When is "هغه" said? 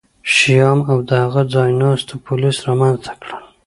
1.23-1.41